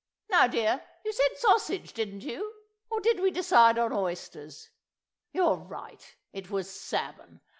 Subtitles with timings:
[0.31, 2.51] Now, dear, you said sausage, didn't you?
[2.89, 4.71] Or did we decide on oysters?...
[5.31, 7.39] You're right; it was salmon.